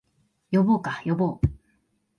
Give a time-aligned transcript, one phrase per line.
[0.51, 1.47] 呼ぼうか、呼ぼう